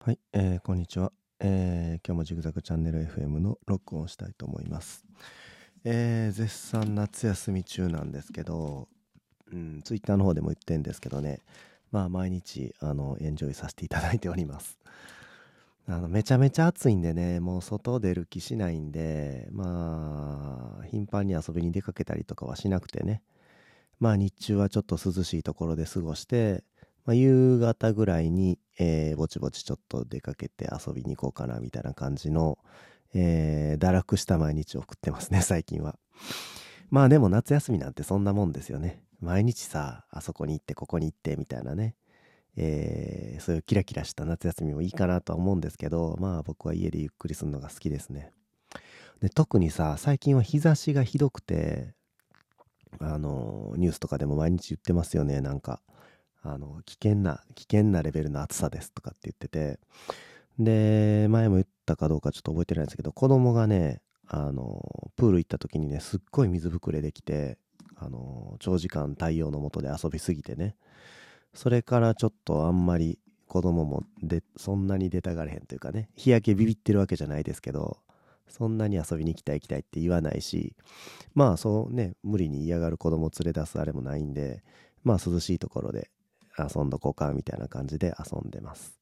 [0.00, 5.04] はい、えーこんにちは、えー今日もジグザグチャンネル FM の録音をしたいと思います。
[5.84, 8.88] えー絶賛夏休み中なんですけど、
[9.52, 11.40] うん、ツイッターの方でも言ってんですけどね、
[11.90, 14.78] まあ毎日、あの、エンジョイさせていただいております。
[15.88, 23.20] あの、めちゃめちゃ暑いんでね、もう外出る気しないんで、まあ、頻繁に遊びに出かけたりとかはしなくてね、
[23.98, 26.62] まあ日中はちょっと涼しいところで過ごして、
[27.08, 32.58] まあ、夕方ぐらいに、えーぼちぼちちょっと出かけて遊びに行こうかなみたいな感じの、
[33.14, 35.98] えー堕落した毎日を送ってますね、最近は。
[36.90, 39.02] まあでも夏休みなんてそんなもんですよね。
[39.20, 41.96] 毎日さ、あそこに行ってここに行ってみたいなね。
[42.56, 48.32] えーそういうキラキラした夏休みもいいかなとは思うんですけど、まあ僕は家でゆっくりするのが好きですね。
[49.22, 51.94] で、特にさ、最近は日差しがひどくて、
[53.00, 55.80] あの、ニュースとかでも毎日言ってますよね、なんか。
[56.42, 59.78] あの、危険な、危険なレベルの暑さですとかって言ってて、
[60.58, 67.58] で、前も言ったかどうかちょっと覚えてないんですけど、子供がね、あの、プール行った時にね、すっごい水ぶくれできて、
[67.96, 70.76] あの、長時間太陽の下で遊びすぎてね、
[71.54, 77.98] それからちょっとあんまり子供もで、そんなに出たがれへんというかね、日焼けビビってるわけじゃないですけど、
[78.48, 80.76] そんなに遊びに行きたい行きたいって言わないし、
[81.34, 84.62] まあそうね、無理に嫌がる子供を連れ出すあれもないんで、
[85.02, 86.10] まあ涼しいところで
[86.62, 88.98] 遊んどこうかみたいな感じで遊んでます。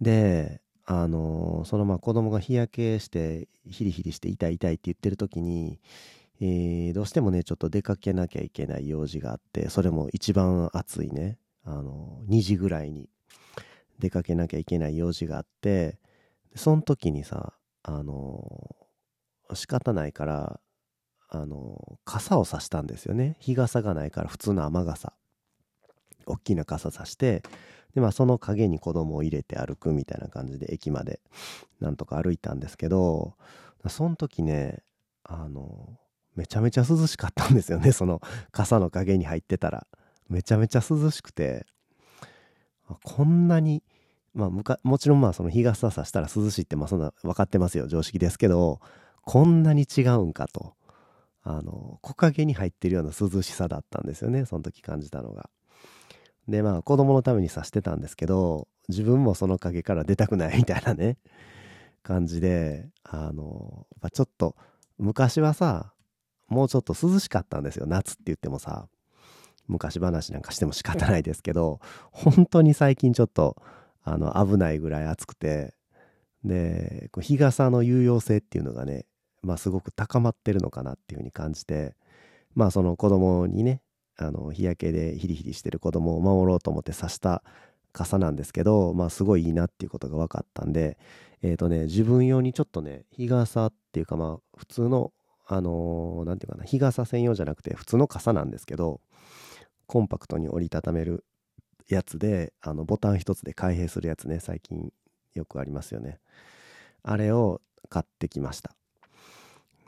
[0.00, 5.80] で、あのそのまあ子供が日焼けしてヒリヒリして痛い痛いって言ってる時に、
[6.40, 13.08] えーどうしてもねちょっと出かけなきゃいけない用事があってそれも一番暑いねあの2時ぐらいに
[13.98, 15.98] 出かけなきゃいけない用事があって
[16.54, 18.76] その時にさあの
[19.54, 20.60] 仕方ないから
[21.28, 25.12] あの傘を差したんですよね日傘がないから普通の雨傘
[26.26, 27.42] 大きな傘さして
[27.94, 31.20] でまあその影に子供を入れて歩くみたいな感じで駅まで
[31.80, 33.34] なんとか歩いたんですけど
[33.88, 34.82] その時ね
[35.24, 35.98] あの
[36.34, 38.20] めちゃめちゃ涼しかったんですよねその
[38.52, 39.86] 傘の影に入ってたら
[40.28, 41.66] めちゃめちゃ涼しくて
[43.02, 43.82] こんなに
[44.34, 48.80] まあもちろんまあその日傘さしたら涼しいってまあそんな分かってますよ常識ですけど
[49.22, 50.74] こんなに違うんかと
[51.42, 55.48] あの木陰に入ってるような涼しさだったんですよねその時感じたのが。
[56.48, 61.18] でまあ子供のためにさしてたんですけど自分もその陰から出たくないみたいなね
[62.02, 64.54] 感じであのやっちょっと
[64.98, 65.92] 昔はさ
[66.48, 67.86] もうちょっと涼しかったんですよ。
[67.86, 68.88] 夏って言ってもさ
[69.66, 71.80] 昔話なんかしても仕方ないですけど
[72.12, 73.56] 本当に最近ちょっと
[74.04, 75.74] あの危ないぐらい暑くて
[76.44, 79.06] で日傘の有用性っていうのがね
[79.42, 81.96] まあすごく高まってるのかなっていうふうに感じて
[82.54, 83.82] まあその子供にね
[84.16, 87.42] あの日焼けでヒリヒリしてる子供を守ろうと思って刺した
[87.92, 90.98] 傘なんですけどまあすごいいいなっていうことが分かったんで
[91.42, 95.12] えっ、とね自分用にちょっとね日傘っていうかまあ普通の
[95.48, 99.00] あのなんていうかな日傘専用じゃなくて普通の傘なんですけど
[99.86, 101.24] コンパクトに折りたためる
[101.88, 104.92] やつであのボタン一つで開閉するやつね最近
[105.34, 106.18] よくありますよね。
[107.02, 108.72] あれを買ってきました。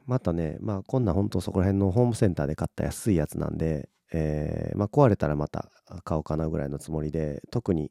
[0.06, 5.70] またねまあこんなんほんとそこら辺のホームセンターで買った安いやつなんでえーまあ壊れたらまた
[6.04, 7.90] 買おうかなぐらいのつもりで特に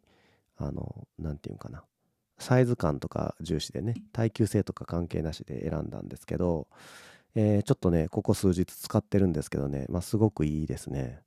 [0.57, 1.83] あのなんていうんかな。
[2.39, 6.67] サイズ感とか重視でね耐久性とか関係なしで選んだんですけど、
[7.35, 11.21] えーちょっとねここ数日使ってるんですけどね、まあ、すごくいいですね。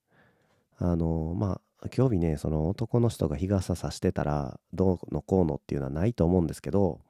[0.79, 7.01] あのまあ興味ねその男の人が日傘さしてたらどうのこうのっていうのはないと思うんですけど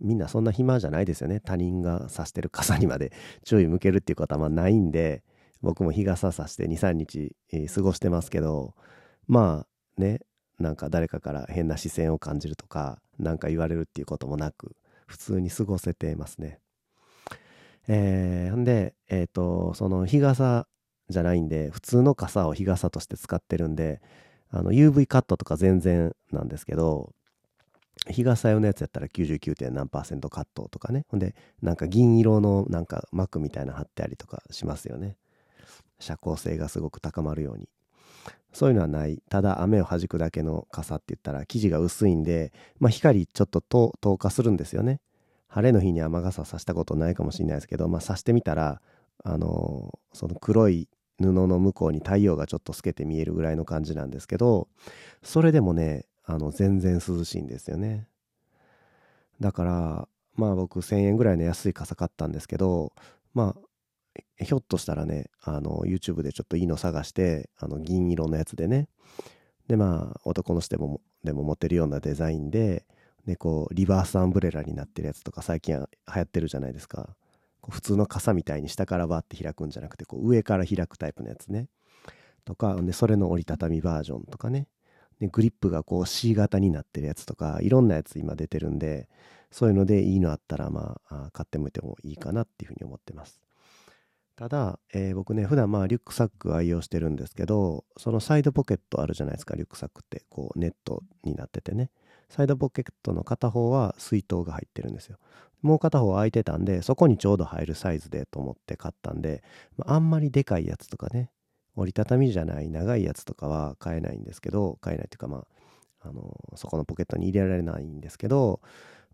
[0.00, 1.40] みんなそんな暇じゃないですよね。
[1.40, 3.12] 他人がさしてる傘にまで
[3.44, 5.22] 注意向けるっていうことはまあないんで
[5.62, 8.74] 僕も日傘さして23日、えー過ごしてますけど
[9.26, 9.66] ま
[9.98, 10.20] あね
[10.58, 14.74] なんか誰かから変な視線を感じるとか何か言われるっていうこともなく
[15.06, 16.58] 普通に過ごせてますね。
[17.88, 20.66] えー、んでえっ、とその日傘
[21.08, 24.00] じゃないんで普通の傘を日傘として使ってるんで
[24.50, 27.12] あの UV カットとか全然なんですけど
[28.08, 29.54] 日傘用のやつやったら 99.
[29.54, 35.16] 点何パーセントカットとかねほんでなんか銀色のなんか膜みたいな貼ってありとかしますよね
[35.98, 37.68] 遮光性がすごく高まるように。
[38.52, 39.22] そういうのはない。
[39.28, 45.00] ただ雨を弾くだけの傘って言ったら生地が薄いんで、まあ、光ちょっと透透過するんですよね。
[45.48, 48.80] 晴れの日に雨傘さしたことないかもしれないですけど、まあ、さしてみたら
[49.24, 50.88] あのーその黒い
[51.20, 54.68] 布の向こうに太陽がちょっと透けて見えるぐらいの感じなんですけど
[55.22, 58.08] それでもねあの全然涼しいんですよね。
[59.40, 62.92] だからまあ僕1000円ぐらいの安い傘買ったんですけど
[63.34, 63.60] まあ
[64.38, 68.88] ひょっとしたらねあの YouTube でちょっといいの探してあの銀色のやつでね。
[69.68, 72.86] でまあ男の人でもでも持てるようなデザインで
[73.26, 77.16] でこうリバースアンブレラになってるやつとか最近は流行ってるじゃないですか。
[77.60, 81.68] こう普通の傘みたいに下からバーって開くんじゃなくてこう上から開くタイプのやつね。
[82.44, 84.68] とかでそれの折りたたみバージョンとかね。
[85.18, 89.08] でグリップがこう C 型になってるやつとかいろんなやつ今出てるんで
[89.50, 93.45] そういうのでいいのあったらまあ買ってみてもいいかなっていうふうに思ってます。
[94.36, 101.90] ただ、えー、僕ね普段まあリュックサック愛用してるんですけどそのサイドポケットあるじゃないですかリュックサックってこうネットになっててね。
[102.28, 105.18] サイドポケットの片方は水筒が入ってるんですよ。
[105.62, 109.42] もう片方空いてたんでそこにちょうど入るサイズでと思って買ったんで、
[109.84, 111.30] あ、んまりでかいやつとかね
[111.76, 115.38] 折りたたみじゃない長いやつとかは買えないんですけど買えないっていうかま
[116.02, 118.60] ああのそこのポケットに入れられないんですけど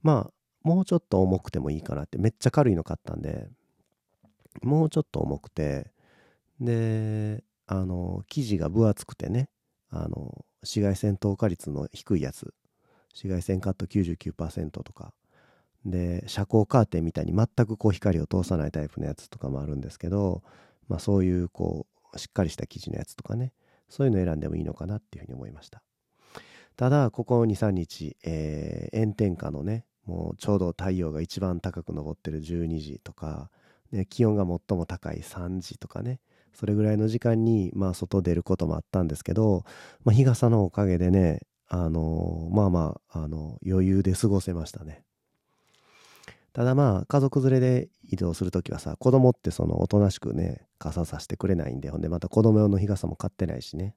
[0.03, 3.49] まあもうちょっと重くてもいいかなってめっちゃ軽いの買ったんで
[4.63, 5.91] もうちょっと重くて
[6.61, 9.49] であの生地が分厚くてね
[9.91, 12.53] あの紫外線透過率の低いやつ
[13.13, 15.13] 紫外線カット99%とか
[15.85, 20.43] で遮光カーテンみたいに全くこう光を通さないタイプのやつとかもあるんですけど、
[20.89, 23.53] まあ、そういうこうしっかりした生地のやつとかね
[23.89, 25.83] そういうの選んでもいいのかなっていうふうに思いました。
[26.77, 33.51] ただここ23日、えー、炎天下のねもうちょうど太陽が一番高く昇ってる12時とか、
[33.93, 36.19] ね、気温が最も高い3時とかね
[36.55, 39.65] それぐらいの時間にまあ外出ることもあったんですけど、
[40.05, 45.03] まあ、日傘のおかげでねあのまあまああの余裕で過ごせましたね。
[46.53, 53.95] ただまあ家族連れで移動する時はさ子供ってそのおとなしくね傘さしてくれないんでほんでまた子供用の日傘も買ってないしね。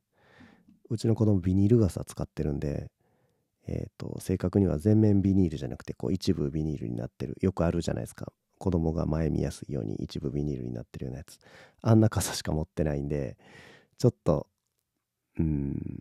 [0.90, 2.92] うちの子供ビニール傘使ってるんで
[3.68, 8.32] えっ、ー、と正確には全面ビニールじゃなくてこう一部ビニールになってるよくあるじゃないですか。
[8.58, 11.38] 子供が前見やすいように一部ビニールになってるようなやつ。
[11.82, 13.38] あんな傘しか持ってないんで
[13.98, 14.48] ちょっと
[15.38, 16.00] うん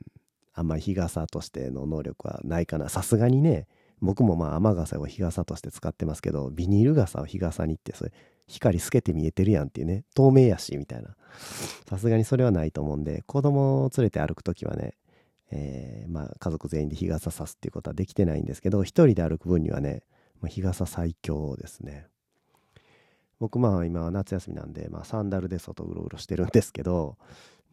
[0.52, 2.88] あんまり日傘としての能力はないかな。
[2.88, 3.66] さすがにね
[4.00, 8.12] 僕もまあ雨傘を日傘として使ってますけどビニール傘を日傘にってそれ
[8.46, 11.16] 光透けて見えてるやんっていうね透明やしみたいな。
[11.88, 14.94] さすがにそれはないと思うんで子供を連れて歩く時はね、
[15.50, 20.02] えー、まあ家族全員で日傘さすっていうことはできてないんですけど一人で歩く分にはね、
[20.46, 22.06] 日傘最強ですね。
[23.44, 27.18] 僕まあ今夏休みなんで、まあ、サンダルで外うろうろしてるんですけど、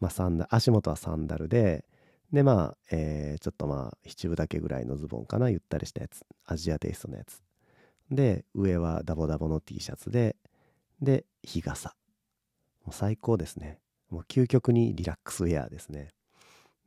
[0.00, 1.86] まあ、サンダ足元はサンダルで
[2.30, 7.42] でまあ、えー、ちょっとまあ七分だけぐらいのズボンかなゆったりしたやつアジアテイストのやつ。
[8.10, 10.36] で上はダボダボの T シャツで
[11.00, 11.94] で日傘。
[12.84, 13.78] もう最高ですね。
[14.10, 16.08] もう究極にリラックスウェアですね。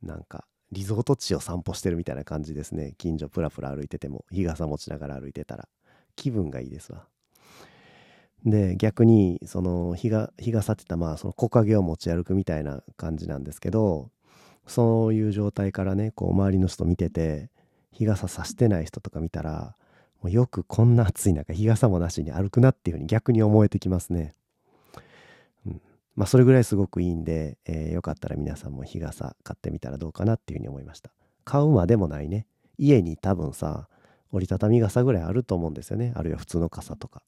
[0.00, 2.94] なんかリゾート地を散歩してるみたいな感じですね。
[2.98, 5.68] 近所プラプラ歩いてても日傘持ちながら歩いてたら。
[6.14, 7.08] 気分がいいですわ。
[8.46, 14.10] で逆にその日が日傘ってたまあその木陰を持ち歩くみたいな感じなんですけど
[14.66, 17.50] そういう状態からねこう周りの人見てて
[17.92, 19.74] 日傘さしてない人とか見たら
[20.22, 24.34] もうよくこんな暑い中日傘もなしに歩くなっていうふうに逆に思えてきますね。
[25.66, 25.80] うん、
[26.14, 31.10] まあそれぐらいすごくいいんで、えー、よかったら皆さんも日傘買ってみたらどうかなっていうふうに思いました。
[31.44, 32.46] 買うまでもないね。
[32.78, 33.88] 家に多分さ
[34.32, 36.12] 折りたたみ傘ぐらいあると思うんですよね。
[36.14, 37.22] あるいは普通の傘とか。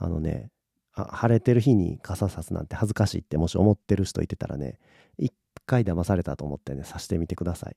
[0.00, 0.50] あのね
[0.94, 4.78] あ晴れてる日に傘さすなんて恥ずかしいってもし思ってる人いてたらね
[5.18, 5.32] 一
[5.66, 7.76] 回騙されたと思ってねさしてみてください。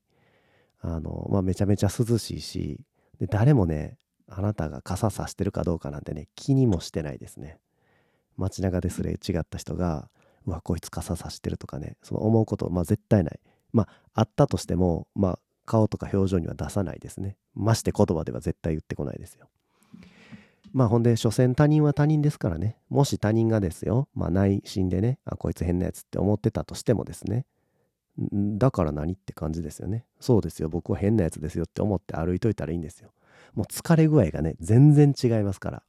[0.80, 2.82] あのまあめちゃめちゃ涼しいし
[3.20, 7.60] で誰もねあなたが傘さしてるかどうかなんてね気にもしてないですね。
[8.38, 10.10] 街中ですれ違った人が
[10.46, 13.40] うわこいつ傘さしてるとかねその思うことまあ絶対ない。
[13.74, 17.38] まああったとしてもまあ顔とか表情には出さないですね。
[17.54, 19.48] まして言葉では絶対言ってこないですよ。
[20.74, 22.78] まあほんで、所詮他人は他人ですからね。
[22.90, 27.46] もし他人がですよ、まあ内心でね、あ、こいつ変なやつって思ってたとしてもですね、
[28.58, 30.06] だから何って感じですよね。
[30.20, 33.12] そうですよ、僕は変なやつですよって思って歩いといたらいいんですよ。
[33.54, 35.84] もう疲れ具合がね、全然違いますから。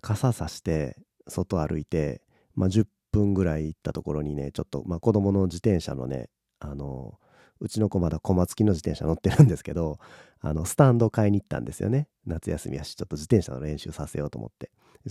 [0.00, 0.96] 傘さして、
[1.28, 2.22] 外歩いて、
[2.54, 6.28] まあ10分ぐらい行ったところにね、ちょっと、まあ子供の自転車のね、
[6.58, 7.18] あの、
[7.60, 9.98] うちの子まだ小松木の自転車乗ってるんですけど、
[10.40, 12.08] あの、スタンド買いに行ったんですよね。
[12.26, 14.70] 夏休みやし、ちょっと自転車の練習させようと思って。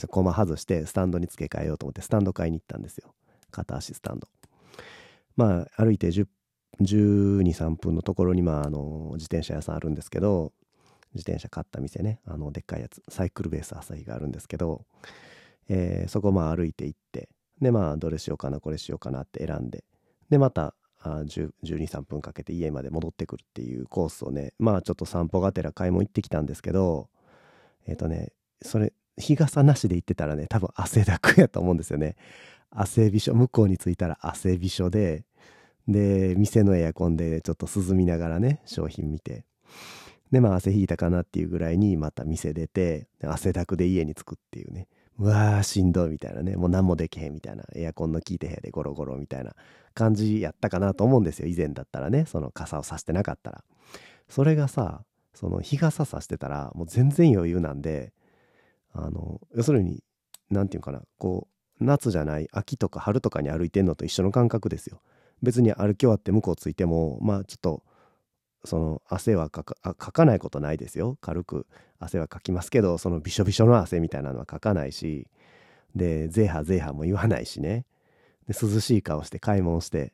[0.09, 3.13] コマ外して、スタンドに付け替えようと思って、スタンド買いに行ったんですよ。
[3.51, 4.27] 片足スタンド。
[5.35, 6.27] まあ、歩いて10、
[6.81, 10.53] 12、3分のところに、まあ、あの、自転車屋さんあるんですけど、
[11.13, 14.85] 自転車買った店ね、あの、でっかいやつ、サイクルベース朝日があるんですけど、
[15.69, 17.29] えー、そこまあ歩いて行って、
[17.61, 19.83] で、まあ、どれしようかな、これしようかなって選んで、
[20.29, 27.09] で、また123分かけて家まで戻ってくるっていうコースをねまあちょっと散歩がてら買い物行ってきたんですけど
[27.87, 32.15] えっ、ー、とねそれ日傘なしで行ってたらね多分汗だくやと思うんですよね。
[32.69, 35.23] 汗びしょ向こうに着いたら汗びしょで
[35.87, 39.45] で店のエアコンでちょっと涼みながらね商品見て。
[40.31, 44.87] でまあ汗引いたかなっていうぐらいにまた店出て汗だくで家に着くっていうね。
[45.19, 46.55] うわーしんどいみたいなね。
[46.55, 47.63] もう何もできへんみたいな。
[47.75, 49.55] エアコンの効いて部屋でゴロゴロみたいな
[49.93, 51.47] 感じやったかなと思うんですよ。
[51.47, 52.25] 以前だったらね。
[52.27, 53.63] その傘をさしてなかったら。
[54.29, 58.11] それがさその日傘さしてたらもう全然余裕なんで
[58.93, 60.03] あの要するに
[60.49, 61.01] 何て言うかな。
[61.17, 61.47] こ
[61.79, 65.01] う夏じゃない秋とか春とかに歩いてんのと一緒の感覚ですよ。
[65.41, 67.83] 別に歩き終わって向こうついてもまあちょっと
[68.67, 71.17] その汗はかかかかないことないですよ。
[71.21, 71.65] 軽く
[71.99, 75.27] 汗はかきますけどそのびしょびしょの汗みたいなのはかかないし
[75.95, 77.85] でゼーハゼーハも言わないしね。
[78.47, 80.13] で涼しい顔して買い物して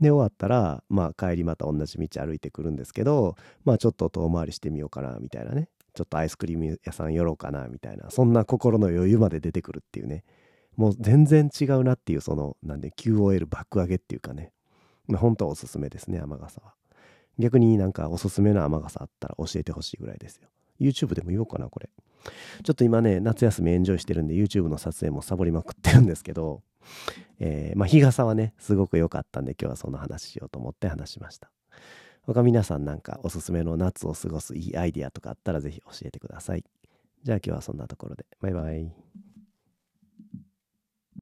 [0.00, 5.68] で終わったらまあ帰りまた同じ道歩いてくるんですけどまあちょっと遠回りしてみようかなみたいなね。
[5.94, 10.24] ちょっとアイスクリーム屋さん寄ろうかなみたいなそんな心の余裕まで出てくるっていうね。
[10.76, 14.52] もう全然違うなっていうそのなんで QOL 爆上げっていうかね。
[15.06, 16.74] まあ本当おすすめですね雨傘は。
[17.38, 20.48] 逆になんかおすすめの雨傘あったら教えてほしいぐらいですよ。
[20.80, 21.88] YouTube でも言おうかなこれ。
[22.62, 26.62] ちょっと今ね夏休みエンジョイしてるんで YouTube の撮影もサボりまくってるんですけど
[27.40, 31.50] えー、まあ日傘はねすごく良かったんで今日はその話しようと思って話しました。
[32.22, 36.64] 他皆さんなんかおすすめの夏を過ごすいいアイディアとかあったらぜひ教えてください。
[37.22, 38.24] じゃあ今日はそんなところで。
[38.40, 39.23] バイバイ。